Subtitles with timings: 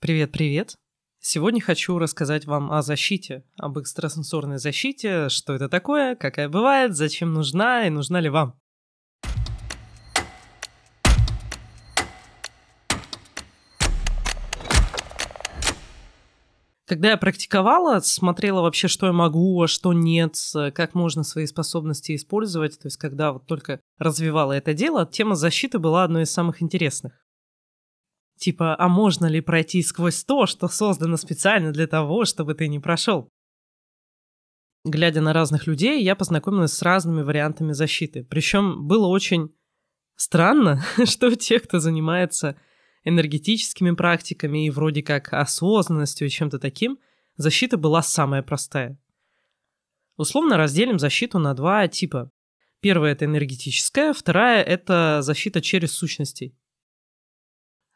[0.00, 0.76] Привет-привет!
[1.18, 7.32] Сегодня хочу рассказать вам о защите, об экстрасенсорной защите, что это такое, какая бывает, зачем
[7.32, 8.54] нужна и нужна ли вам.
[16.86, 20.36] Когда я практиковала, смотрела вообще, что я могу, а что нет,
[20.74, 25.80] как можно свои способности использовать, то есть когда вот только развивала это дело, тема защиты
[25.80, 27.27] была одной из самых интересных.
[28.38, 32.78] Типа, а можно ли пройти сквозь то, что создано специально для того, чтобы ты не
[32.78, 33.28] прошел?
[34.84, 38.24] Глядя на разных людей, я познакомилась с разными вариантами защиты.
[38.24, 39.52] Причем было очень
[40.14, 42.56] странно, что те, кто занимается
[43.02, 46.98] энергетическими практиками и вроде как осознанностью и чем-то таким,
[47.36, 49.00] защита была самая простая.
[50.16, 52.30] Условно разделим защиту на два типа.
[52.80, 56.54] Первая— это энергетическая, вторая— это защита через сущностей.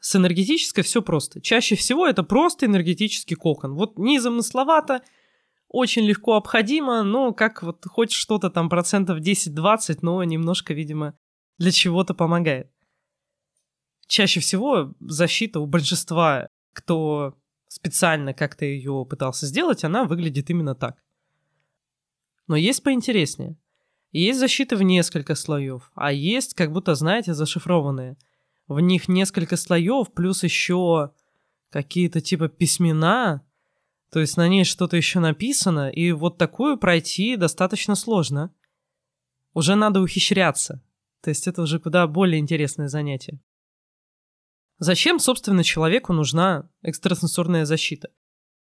[0.00, 1.42] С энергетической все просто.
[1.42, 3.74] Чаще всего это просто энергетический кокон.
[3.74, 5.02] Вот незамысловато,
[5.68, 11.14] очень легко обходимо, но как вот хоть что-то там процентов 10-20, но немножко, видимо,
[11.58, 12.70] для чего-то помогает.
[14.06, 17.36] Чаще всего защита у большинства, кто
[17.68, 20.96] специально как-то ее пытался сделать, она выглядит именно так.
[22.48, 23.56] Но есть поинтереснее.
[24.12, 28.16] Есть защиты в несколько слоев, а есть как будто, знаете, зашифрованные–
[28.70, 31.10] в них несколько слоев, плюс еще
[31.70, 33.44] какие-то типа письмена,
[34.12, 38.54] то есть на ней что-то еще написано, и вот такую пройти достаточно сложно.
[39.54, 40.84] Уже надо ухищряться.
[41.20, 43.40] То есть это уже куда более интересное занятие.
[44.78, 48.10] Зачем, собственно, человеку нужна экстрасенсорная защита?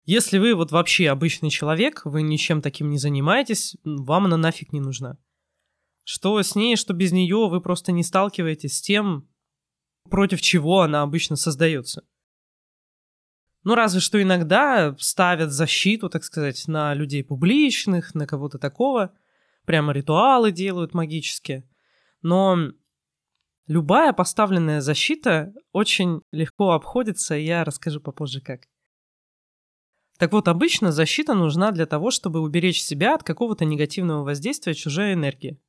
[0.05, 4.80] Если вы вот вообще обычный человек, вы ничем таким не занимаетесь, вам она нафиг не
[4.80, 5.19] нужна.
[6.03, 9.28] Что с ней, что без нее, вы просто не сталкиваетесь с тем,
[10.09, 12.03] против чего она обычно создается.
[13.63, 19.13] Ну, разве что иногда ставят защиту, так сказать, на людей публичных, на кого-то такого.
[19.65, 21.69] Прямо ритуалы делают магические.
[22.21, 22.71] Но
[23.67, 28.67] любая поставленная защита очень легко обходится, и я расскажу попозже как.
[30.17, 35.14] Так вот, обычно защита нужна для того, чтобы уберечь себя от какого-то негативного воздействия чужой
[35.14, 35.61] энергии.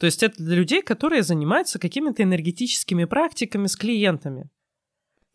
[0.00, 4.48] То есть это для людей, которые занимаются какими-то энергетическими практиками с клиентами.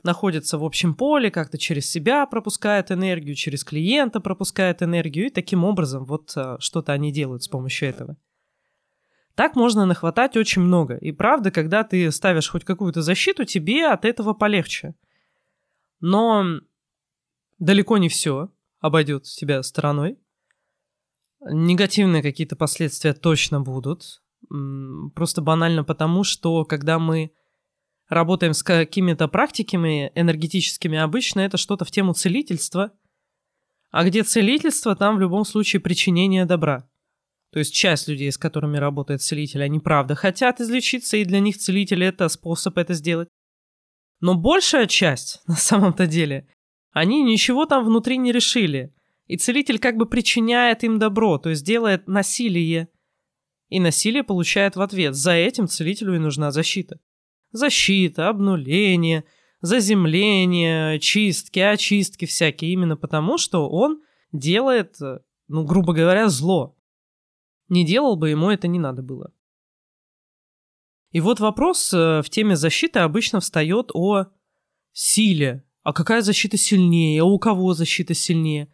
[0.01, 5.63] Находятся в общем поле, как-то через себя пропускают энергию, через клиента пропускают энергию, и таким
[5.63, 8.17] образом вот а, что-то они делают с помощью этого.
[9.35, 10.95] Так можно нахватать очень много.
[10.95, 14.95] И правда, когда ты ставишь хоть какую-то защиту, тебе от этого полегче.
[15.99, 16.43] Но
[17.59, 18.49] далеко не все
[18.79, 20.17] обойдет тебя стороной.
[21.41, 24.24] Негативные какие-то последствия точно будут.
[25.15, 27.31] Просто банально потому, что когда мы
[28.09, 32.91] работаем с какими-то практиками энергетическими, обычно это что-то в тему целительства.
[33.91, 36.87] А где целительство, там в любом случае причинение добра.
[37.51, 41.57] То есть часть людей, с которыми работает целитель, они правда хотят излечиться, и для них
[41.57, 43.29] целитель это способ это сделать.
[44.19, 46.47] Но большая часть, на самом-то деле,
[46.91, 48.93] они ничего там внутри не решили.
[49.27, 52.89] И целитель как бы причиняет им добро, то есть делает насилие
[53.75, 55.15] и насилие получает в ответ.
[55.15, 57.01] За этим целителю и нужна защита.
[57.51, 59.25] Защита, обнуление,
[59.59, 62.71] заземление, чистки, очистки всякие.
[62.71, 64.97] Именно потому, что он делает,
[65.49, 66.77] ну, грубо говоря, зло.
[67.67, 69.33] Не делал бы, ему это не надо было.
[71.11, 74.27] И вот вопрос э, в теме защиты обычно встает о
[74.93, 75.65] силе.
[75.83, 77.21] А какая защита сильнее?
[77.21, 78.71] А у кого защита сильнее?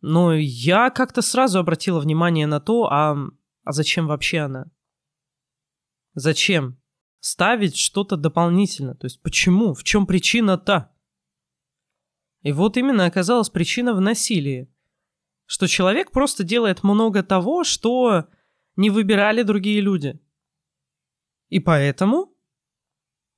[0.00, 3.18] Но я как-то сразу обратила внимание на то, а
[3.64, 4.70] а зачем вообще она?
[6.14, 6.80] Зачем?
[7.20, 8.94] Ставить что-то дополнительно.
[8.94, 9.74] То есть почему?
[9.74, 10.90] В чем причина-то?
[12.42, 14.72] И вот именно оказалась причина в насилии.
[15.44, 18.26] Что человек просто делает много того, что
[18.76, 20.18] не выбирали другие люди.
[21.48, 22.34] И поэтому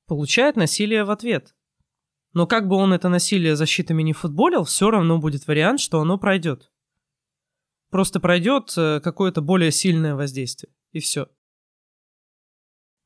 [0.06, 1.54] получает насилие в ответ.
[2.32, 6.18] Но как бы он это насилие защитами не футболил, все равно будет вариант, что оно
[6.18, 6.71] пройдет.
[7.92, 10.72] Просто пройдет э, какое-то более сильное воздействие.
[10.92, 11.28] И все.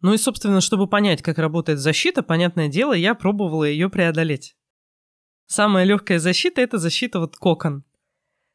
[0.00, 4.56] Ну и, собственно, чтобы понять, как работает защита, понятное дело, я пробовала ее преодолеть.
[5.46, 7.82] Самая легкая защита– это защита вот кокон.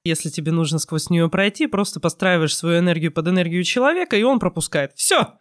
[0.06, 4.40] Если тебе нужно сквозь нее пройти, просто постраиваешь свою энергию под энергию человека, и он
[4.40, 4.94] пропускает.
[4.96, 5.38] Все!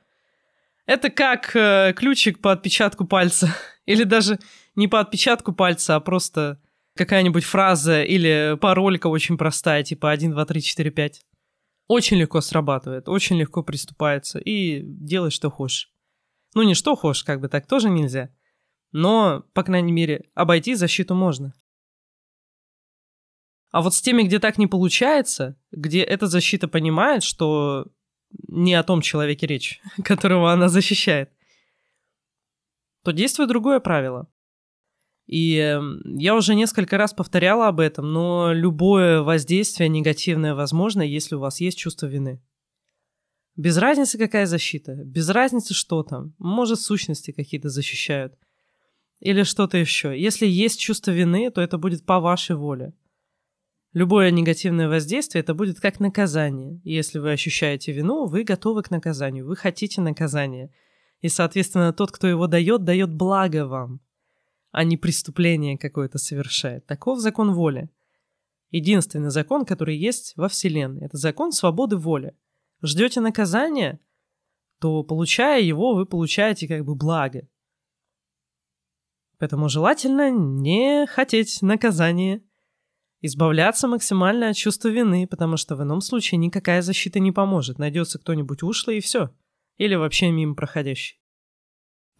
[0.86, 3.54] Это как э, ключик по отпечатку пальца.
[3.86, 4.40] Или даже
[4.74, 6.60] не по отпечатку пальца, а просто
[6.96, 11.22] какая-нибудь фраза или паролька очень простая, типа 1, 2, 3, 4, 5.
[11.88, 15.92] Очень легко срабатывает, очень легко приступается, и делай, что хочешь.
[16.54, 18.30] Ну, не что хочешь, как бы так тоже нельзя.
[18.92, 21.52] Но, по крайней мере, обойти защиту можно.
[23.70, 27.86] А вот с теми, где так не получается, где эта защита понимает, что
[28.48, 31.30] не о том человеке речь, которого она защищает,
[33.04, 34.28] то действует другое правило.
[35.30, 41.36] И эм, я уже несколько раз повторяла об этом, но любое воздействие негативное возможно, если
[41.36, 42.42] у вас есть чувство вины.
[43.54, 46.34] Без разницы, какая защита, без разницы, что там.
[46.38, 48.34] Может, сущности какие-то защищают.
[49.20, 50.20] Или что-то еще.
[50.20, 52.92] Если есть чувство вины, то это будет по вашей воле.
[53.92, 56.80] Любое негативное воздействие это будет как наказание.
[56.82, 60.74] Если вы ощущаете вину, вы готовы к наказанию, вы хотите наказания.
[61.20, 64.00] И, соответственно, тот, кто его дает, дает благо вам,
[64.70, 66.86] а не преступление какое-то совершает.
[66.86, 67.90] Таков закон воли.
[68.70, 71.06] Единственный закон, который есть во Вселенной.
[71.06, 72.36] Это закон свободы воли.
[72.82, 74.00] Ждете наказания,
[74.80, 77.48] то, получая его, вы получаете как бы благо.
[79.38, 82.42] Поэтому желательно не хотеть наказания–
[83.22, 87.78] Избавляться максимально от чувства вины, потому что в ином случае никакая защита не поможет.
[87.78, 89.30] Найдется кто-нибудь ушлый и все.
[89.76, 91.19] Или вообще мимо проходящий.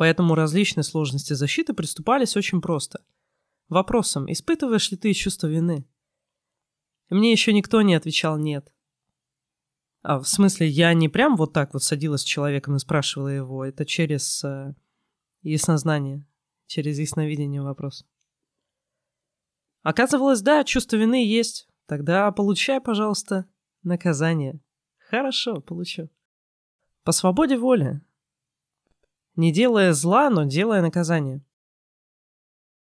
[0.00, 3.05] Поэтому различные сложности защиты приступались очень просто.
[3.69, 5.87] Вопросом, испытываешь ли ты чувство вины?
[7.11, 8.73] Мне еще никто не отвечал «нет».
[10.00, 13.62] А в смысле, я не прям вот так вот садилась с человеком и спрашивала его,
[13.62, 14.75] это через э,
[15.43, 16.25] яснознание,
[16.64, 18.06] через ясновидение вопрос.
[19.82, 21.69] Оказывалось, да, чувство вины есть.
[21.85, 23.44] Тогда получай, пожалуйста,
[23.82, 24.61] наказание.
[25.11, 26.08] Хорошо, получу.
[27.05, 28.00] По свободе воли.
[29.37, 31.43] Не делая зла, но делая наказание.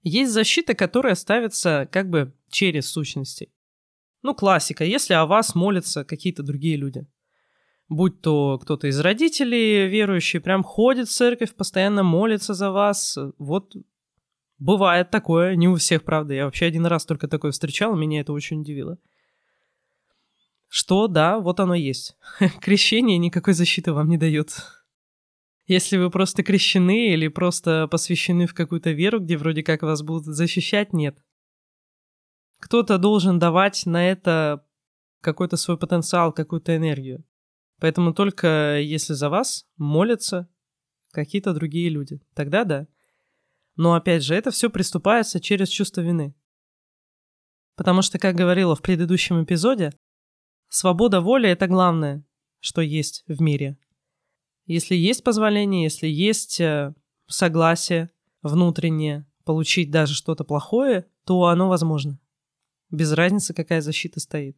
[0.03, 3.53] Есть защита, которая ставится как бы через сущности.
[4.23, 7.07] Ну, классика, если о вас молятся какие-то другие люди.
[7.89, 13.19] Будь то кто-то из родителей верующий, прям ходит в церковь, постоянно молится за вас.
[13.39, 13.75] Вот
[14.61, 16.35] Бывает такое, не у всех, правда.
[16.35, 18.99] Я вообще один раз только такое встречал, меня это очень удивило.
[20.69, 22.15] Что, да, вот оно есть.
[22.61, 24.80] Крещение никакой защиты вам не дает.
[25.71, 30.25] Если вы просто крещены или просто посвящены в какую-то веру, где вроде как вас будут
[30.25, 31.23] защищать, нет.
[32.59, 34.67] Кто-то должен давать на это
[35.21, 37.25] какой-то свой потенциал, какую-то энергию.
[37.79, 40.49] Поэтому только если за вас молятся
[41.13, 42.89] какие-то другие люди, тогда да.
[43.77, 46.35] Но опять же, это все приступается через чувство вины.
[47.77, 49.93] Потому что, как говорила в предыдущем эпизоде,
[50.69, 52.25] свобода воли— это главное,
[52.59, 53.79] что есть в мире.
[54.71, 56.95] Если есть позволение, если есть э,
[57.27, 62.21] согласие внутреннее получить даже что-то плохое, то оно возможно.
[62.89, 64.57] Без разницы, какая защита стоит.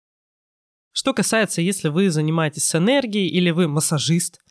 [0.93, 4.45] Что касается, если вы занимаетесь с энергией или вы массажист,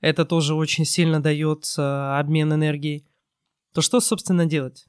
[0.00, 3.06] это тоже очень сильно дает э, обмен энергией
[3.74, 4.86] то что, собственно, делать?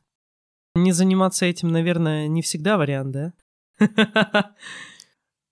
[0.75, 3.33] Не заниматься этим, наверное, не всегда вариант, да?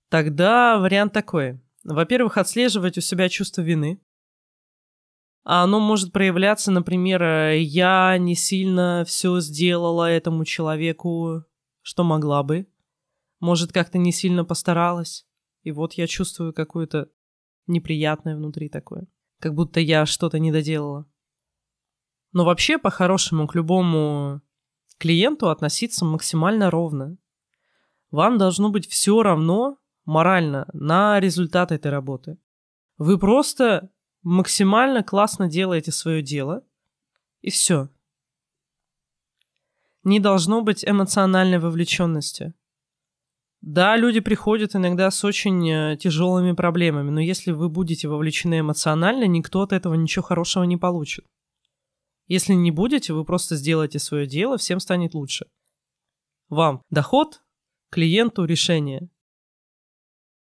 [0.09, 1.59] Тогда вариант такой.
[1.83, 3.99] Во-первых, отслеживать у себя чувство вины.
[5.43, 11.43] А оно может проявляться, например, я не сильно все сделала этому человеку,
[11.81, 12.67] что могла бы.
[13.39, 15.27] Может, как-то не сильно постаралась.
[15.63, 17.09] И вот я чувствую какое-то
[17.67, 19.07] неприятное внутри такое.
[19.39, 21.05] Как будто я что-то не доделала.
[22.31, 24.41] Но вообще, по-хорошему, к любому
[24.97, 27.17] клиенту относиться максимально ровно.
[28.11, 32.37] Вам должно быть все равно морально на результат этой работы.
[32.97, 33.89] Вы просто
[34.23, 36.63] максимально классно делаете свое дело,
[37.41, 37.89] и все.
[40.03, 42.53] Не должно быть эмоциональной вовлеченности.
[43.61, 49.23] Да, люди приходят иногда с очень э, тяжелыми проблемами, но если вы будете вовлечены эмоционально,
[49.25, 51.25] никто от этого ничего хорошего не получит.
[52.27, 55.47] Если не будете, вы просто сделаете свое дело, всем станет лучше.
[56.49, 57.41] Вам доход,
[57.89, 59.09] клиенту решение.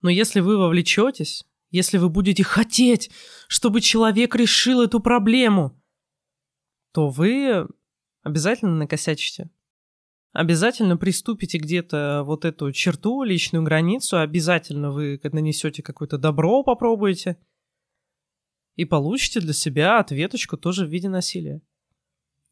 [0.02, 1.46] Но если вы вовлечетесь,
[1.76, 3.12] если вы будете хотеть,
[3.48, 5.80] чтобы человек решил эту проблему,
[6.92, 7.68] то вы
[8.24, 9.50] обязательно накосячите.
[10.32, 17.38] Обязательно приступите где-то вот эту черту, личную границу, обязательно вы нанесете какое-то добро, попробуете–
[18.76, 21.62] и получите для себя ответочку тоже в виде насилия.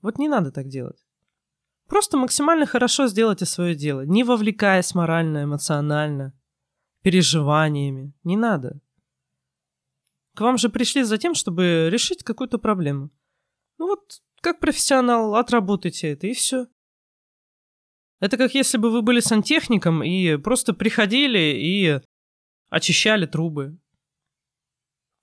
[0.02, 1.06] Вот не надо так делать.
[1.88, 6.34] Просто максимально хорошо сделайте свое дело, не вовлекаясь морально, эмоционально,
[7.02, 8.14] переживаниями.
[8.24, 8.80] Не надо.
[10.36, 13.12] К вам же пришли за тем, чтобы решить какую-то проблему.
[13.78, 16.68] Ну вот, как профессионал, отработайте это, и все.
[18.20, 22.02] Это как если бы вы были сантехником и просто приходили и
[22.70, 23.78] очищали трубы.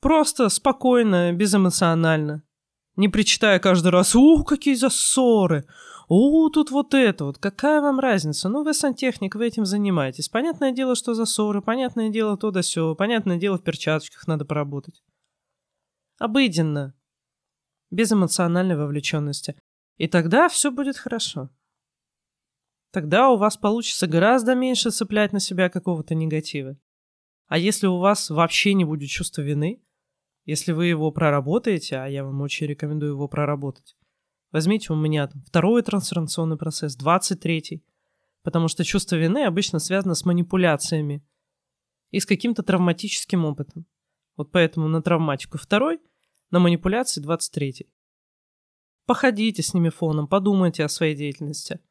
[0.00, 2.42] Просто, спокойно, безэмоционально.
[2.96, 5.64] Не причитая каждый раз, «О, какие засоры!
[6.08, 7.38] О, тут вот это вот!
[7.38, 8.48] Какая вам разница?
[8.48, 10.28] Ну, вы сантехник, вы этим занимаетесь.
[10.28, 15.02] Понятное дело, что засоры, понятное дело то да сё, понятное дело в перчаточках надо поработать».
[16.18, 16.94] Обыденно.
[17.90, 19.56] Без эмоциональной вовлеченности.
[19.96, 21.50] И тогда все будет хорошо.
[22.92, 26.76] Тогда у вас получится гораздо меньше цеплять на себя какого-то негатива.
[27.46, 29.82] А если у вас вообще не будет чувства вины,
[30.44, 33.96] если вы его проработаете, а я вам очень рекомендую его проработать,
[34.52, 37.84] возьмите у меня второй трансформационный процесс, 23-й,
[38.42, 41.24] потому что чувство вины обычно связано с манипуляциями
[42.10, 43.86] и с каким-то травматическим опытом.
[44.36, 46.00] Вот поэтому на травматику второй,
[46.50, 47.90] на манипуляции 23-й.
[49.06, 51.80] Походите с ними фоном, подумайте о своей деятельности–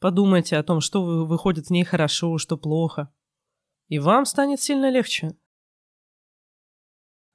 [0.00, 3.12] Подумайте о том, что выходит в ней хорошо, что плохо.
[3.88, 5.36] И вам станет сильно легче.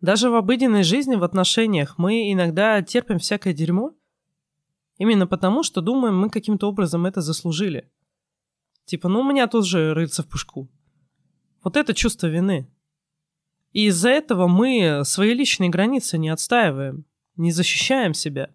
[0.03, 3.95] Даже в обыденной жизни, в отношениях, мы иногда терпим всякое дерьмо,
[4.98, 7.89] именно потому, что думаем, мы каким-то образом это заслужили.
[8.83, 10.69] Типа, ну у меня тут же рыльца в пушку.
[11.63, 12.69] Вот это чувство вины.
[13.72, 17.05] И из-за этого мы свои личные границы не отстаиваем,
[17.38, 18.53] не защищаем себя.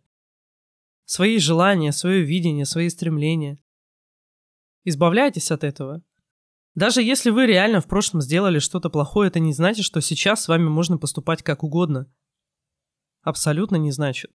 [1.06, 3.58] Свои желания, свое видение, свои стремления.
[4.84, 6.02] Избавляйтесь от этого.
[6.75, 10.48] Даже если вы реально в прошлом сделали что-то плохое, это не значит, что сейчас с
[10.48, 12.10] вами можно поступать как угодно.
[13.22, 14.30] Абсолютно не значит.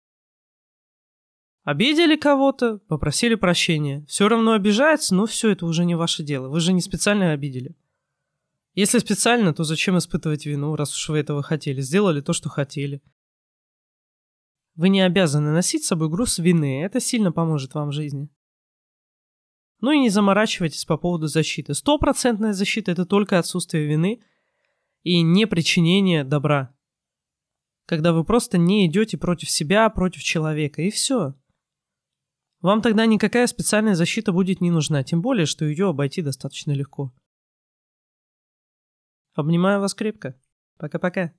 [1.64, 4.06] Обидели кого-то, попросили прощения.
[4.06, 6.50] Все равно обижается, но все это уже не ваше дело.
[6.50, 7.76] Вы же не специально обидели.
[8.76, 11.80] Если специально, то зачем испытывать вину, раз уж вы этого хотели?
[11.80, 13.02] Сделали то, что хотели.
[14.76, 16.84] Вы не обязаны носить с собой груз вины.
[16.84, 18.30] Это сильно поможет вам в жизни.
[19.84, 21.74] Ну и не заморачивайтесь по поводу защиты.
[21.74, 24.24] Стопроцентная защита– это только отсутствие вины
[25.02, 26.74] и не причинение добра.
[27.86, 31.34] Когда вы просто не идете против себя, против человека, и все.
[32.62, 37.14] Вам тогда никакая специальная защита будет не нужна, тем более, что ее обойти достаточно легко.
[39.34, 40.40] Обнимаю вас крепко.
[40.78, 41.34] Пока-пока.